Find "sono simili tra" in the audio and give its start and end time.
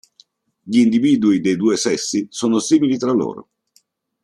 2.31-3.11